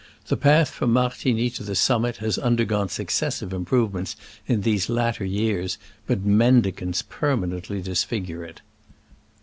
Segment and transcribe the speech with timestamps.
[0.29, 4.15] The path from Martigny to the summit has undergone successive improvements
[4.47, 5.77] in these latter years,
[6.07, 8.61] but mendicants permanently disfigure it.